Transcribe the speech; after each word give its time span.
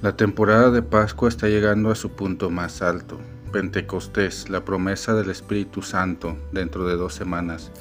La 0.00 0.16
temporada 0.16 0.70
de 0.70 0.80
Pascua 0.80 1.28
está 1.28 1.48
llegando 1.48 1.90
a 1.90 1.96
su 1.96 2.10
punto 2.10 2.50
más 2.50 2.82
alto. 2.82 3.18
Pentecostés, 3.52 4.48
la 4.48 4.64
promesa 4.64 5.12
del 5.14 5.28
Espíritu 5.28 5.82
Santo 5.82 6.36
dentro 6.52 6.86
de 6.86 6.94
dos 6.94 7.14
semanas. 7.14 7.72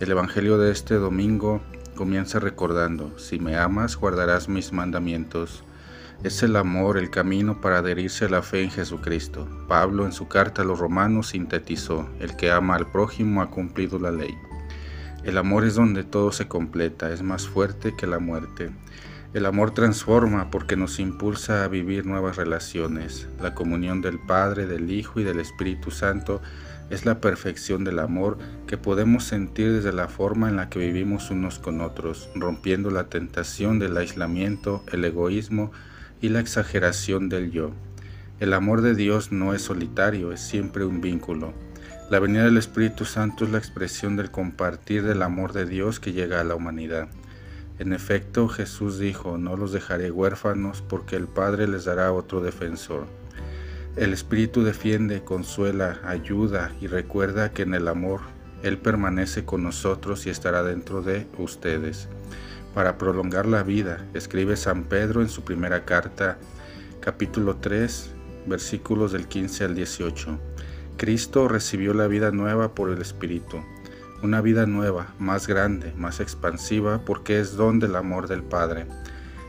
El 0.00 0.10
Evangelio 0.10 0.58
de 0.58 0.72
este 0.72 0.96
domingo 0.96 1.62
comienza 1.94 2.40
recordando, 2.40 3.16
si 3.16 3.38
me 3.38 3.56
amas, 3.56 3.94
guardarás 3.94 4.48
mis 4.48 4.72
mandamientos. 4.72 5.62
Es 6.24 6.42
el 6.42 6.56
amor 6.56 6.98
el 6.98 7.10
camino 7.10 7.60
para 7.60 7.78
adherirse 7.78 8.24
a 8.24 8.30
la 8.30 8.42
fe 8.42 8.64
en 8.64 8.72
Jesucristo. 8.72 9.46
Pablo 9.68 10.04
en 10.04 10.10
su 10.10 10.26
carta 10.26 10.62
a 10.62 10.64
los 10.64 10.80
romanos 10.80 11.28
sintetizó, 11.28 12.08
el 12.18 12.34
que 12.34 12.50
ama 12.50 12.74
al 12.74 12.90
prójimo 12.90 13.40
ha 13.40 13.50
cumplido 13.50 14.00
la 14.00 14.10
ley. 14.10 14.34
El 15.22 15.38
amor 15.38 15.64
es 15.64 15.76
donde 15.76 16.02
todo 16.02 16.32
se 16.32 16.48
completa, 16.48 17.12
es 17.12 17.22
más 17.22 17.46
fuerte 17.46 17.94
que 17.96 18.08
la 18.08 18.18
muerte. 18.18 18.72
El 19.34 19.46
amor 19.46 19.72
transforma 19.72 20.50
porque 20.50 20.76
nos 20.76 20.98
impulsa 20.98 21.64
a 21.64 21.68
vivir 21.68 22.04
nuevas 22.04 22.36
relaciones. 22.36 23.28
La 23.40 23.54
comunión 23.54 24.02
del 24.02 24.18
Padre, 24.18 24.66
del 24.66 24.90
Hijo 24.90 25.20
y 25.20 25.24
del 25.24 25.40
Espíritu 25.40 25.90
Santo 25.90 26.42
es 26.90 27.06
la 27.06 27.18
perfección 27.18 27.82
del 27.82 27.98
amor 27.98 28.36
que 28.66 28.76
podemos 28.76 29.24
sentir 29.24 29.72
desde 29.72 29.94
la 29.94 30.08
forma 30.08 30.50
en 30.50 30.56
la 30.56 30.68
que 30.68 30.80
vivimos 30.80 31.30
unos 31.30 31.58
con 31.58 31.80
otros, 31.80 32.28
rompiendo 32.34 32.90
la 32.90 33.04
tentación 33.04 33.78
del 33.78 33.96
aislamiento, 33.96 34.84
el 34.92 35.02
egoísmo 35.02 35.72
y 36.20 36.28
la 36.28 36.40
exageración 36.40 37.30
del 37.30 37.50
yo. 37.52 37.70
El 38.38 38.52
amor 38.52 38.82
de 38.82 38.94
Dios 38.94 39.32
no 39.32 39.54
es 39.54 39.62
solitario, 39.62 40.32
es 40.32 40.40
siempre 40.40 40.84
un 40.84 41.00
vínculo. 41.00 41.54
La 42.10 42.18
venida 42.18 42.44
del 42.44 42.58
Espíritu 42.58 43.06
Santo 43.06 43.46
es 43.46 43.50
la 43.50 43.56
expresión 43.56 44.16
del 44.16 44.30
compartir 44.30 45.04
del 45.04 45.22
amor 45.22 45.54
de 45.54 45.64
Dios 45.64 46.00
que 46.00 46.12
llega 46.12 46.38
a 46.42 46.44
la 46.44 46.54
humanidad. 46.54 47.08
En 47.78 47.92
efecto, 47.92 48.48
Jesús 48.48 48.98
dijo, 48.98 49.38
no 49.38 49.56
los 49.56 49.72
dejaré 49.72 50.10
huérfanos 50.10 50.82
porque 50.86 51.16
el 51.16 51.26
Padre 51.26 51.66
les 51.66 51.84
dará 51.84 52.12
otro 52.12 52.40
defensor. 52.40 53.06
El 53.96 54.12
Espíritu 54.12 54.62
defiende, 54.62 55.24
consuela, 55.24 56.00
ayuda 56.04 56.72
y 56.80 56.86
recuerda 56.86 57.52
que 57.52 57.62
en 57.62 57.74
el 57.74 57.88
amor 57.88 58.20
Él 58.62 58.78
permanece 58.78 59.44
con 59.44 59.62
nosotros 59.62 60.26
y 60.26 60.30
estará 60.30 60.62
dentro 60.62 61.02
de 61.02 61.26
ustedes. 61.38 62.08
Para 62.74 62.98
prolongar 62.98 63.46
la 63.46 63.62
vida, 63.62 64.06
escribe 64.14 64.56
San 64.56 64.84
Pedro 64.84 65.20
en 65.20 65.28
su 65.28 65.42
primera 65.42 65.84
carta, 65.84 66.38
capítulo 67.00 67.56
3, 67.56 68.10
versículos 68.46 69.12
del 69.12 69.28
15 69.28 69.64
al 69.64 69.74
18. 69.74 70.38
Cristo 70.96 71.48
recibió 71.48 71.94
la 71.94 72.06
vida 72.06 72.30
nueva 72.30 72.74
por 72.74 72.90
el 72.90 73.00
Espíritu 73.00 73.62
una 74.22 74.40
vida 74.40 74.66
nueva, 74.66 75.14
más 75.18 75.46
grande, 75.46 75.92
más 75.96 76.20
expansiva, 76.20 77.00
porque 77.04 77.40
es 77.40 77.56
don 77.56 77.78
del 77.78 77.96
amor 77.96 78.28
del 78.28 78.42
Padre. 78.42 78.86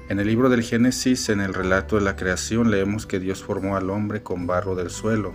En 0.09 0.19
el 0.19 0.27
libro 0.27 0.49
del 0.49 0.63
Génesis, 0.63 1.29
en 1.29 1.39
el 1.39 1.53
relato 1.53 1.95
de 1.95 2.01
la 2.01 2.15
creación, 2.15 2.71
leemos 2.71 3.05
que 3.05 3.19
Dios 3.19 3.43
formó 3.43 3.77
al 3.77 3.89
hombre 3.89 4.23
con 4.23 4.47
barro 4.47 4.75
del 4.75 4.89
suelo, 4.89 5.33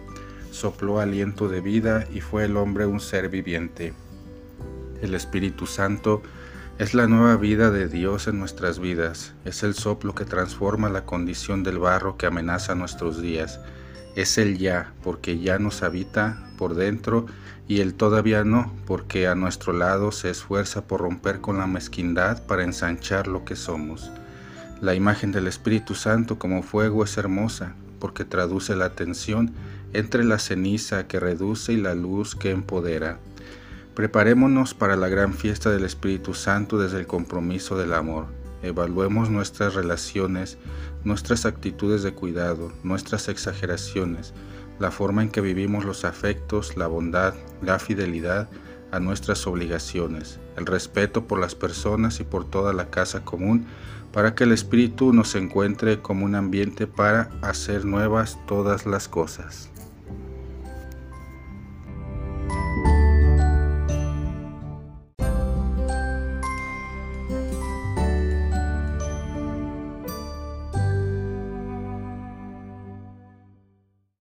sopló 0.51 1.01
aliento 1.01 1.49
de 1.49 1.61
vida 1.61 2.07
y 2.13 2.21
fue 2.21 2.45
el 2.45 2.57
hombre 2.57 2.85
un 2.87 3.01
ser 3.01 3.29
viviente. 3.29 3.95
El 5.01 5.15
Espíritu 5.15 5.67
Santo 5.67 6.23
es 6.79 6.95
la 6.95 7.07
nueva 7.07 7.37
vida 7.37 7.71
de 7.71 7.89
Dios 7.89 8.29
en 8.29 8.39
nuestras 8.39 8.79
vidas, 8.79 9.35
es 9.45 9.63
el 9.63 9.75
soplo 9.75 10.15
que 10.15 10.25
transforma 10.25 10.89
la 10.89 11.05
condición 11.05 11.63
del 11.63 11.79
barro 11.79 12.17
que 12.17 12.27
amenaza 12.27 12.75
nuestros 12.75 13.21
días 13.21 13.61
es 14.19 14.37
el 14.37 14.59
ya, 14.59 14.93
porque 15.05 15.39
ya 15.39 15.61
nos 15.61 15.85
habita 15.85 16.51
por 16.59 16.75
dentro, 16.75 17.27
y 17.69 17.81
el 17.83 17.95
todavía 17.95 18.43
no, 18.43 18.73
porque 18.85 19.29
a 19.29 19.37
nuestro 19.37 19.73
lado 19.73 20.11
se 20.11 20.29
esfuerza 20.31 20.89
por 20.89 21.03
romper 21.03 21.41
con 21.41 21.59
la 21.59 21.69
mezquindad 21.69 22.45
para 22.47 22.65
ensanchar 22.65 23.29
lo 23.29 23.45
que 23.45 23.55
somos. 23.55 24.11
La 24.81 24.97
imagen 24.97 25.31
del 25.31 25.47
Espíritu 25.47 25.95
Santo 25.95 26.37
como 26.37 26.65
fuego 26.65 27.05
es 27.05 27.17
hermosa, 27.17 27.75
porque 28.01 28.25
traduce 28.25 28.75
la 28.75 28.91
tensión 28.91 29.53
entre 29.93 30.25
la 30.25 30.41
ceniza 30.41 31.07
que 31.07 31.21
reduce 31.21 31.75
y 31.75 31.77
la 31.77 31.95
luz 31.95 32.35
que 32.35 32.51
empodera. 32.51 33.21
Preparémonos 33.99 34.75
para 34.75 34.95
la 34.95 35.09
gran 35.09 35.35
fiesta 35.35 35.73
del 35.73 35.85
Espíritu 35.85 36.33
Santo 36.33 36.79
desde 36.79 37.01
el 37.01 37.09
compromiso 37.09 37.77
del 37.77 37.93
amor. 37.93 38.27
Evaluemos 38.63 39.29
nuestras 39.29 39.75
relaciones, 39.75 40.57
nuestras 41.03 41.45
actitudes 41.47 42.05
de 42.05 42.13
cuidado, 42.13 42.71
nuestras 42.85 43.29
exageraciones, 43.29 44.35
la 44.79 44.93
forma 44.93 45.25
en 45.25 45.31
que 45.31 45.41
vivimos 45.41 45.85
los 45.85 46.05
afectos, 46.05 46.77
la 46.77 46.87
bondad, 46.87 47.35
la 47.61 47.81
fidelidad 47.81 48.49
a 48.93 49.01
nuestras 49.01 49.49
obligaciones, 49.49 50.39
el 50.57 50.67
respeto 50.67 51.27
por 51.27 51.41
las 51.41 51.57
personas 51.57 52.21
y 52.21 52.25
por 52.25 52.49
toda 52.49 52.73
la 52.73 52.91
casa 52.91 53.25
común, 53.25 53.67
para 54.13 54.37
que 54.37 54.45
el 54.45 54.53
Espíritu 54.53 55.13
nos 55.13 55.35
encuentre 55.35 56.01
como 56.01 56.25
un 56.25 56.37
ambiente 56.37 56.87
para 56.87 57.31
hacer 57.43 57.85
nuevas 57.85 58.39
todas 58.47 58.87
las 58.87 59.09
cosas. 59.09 59.71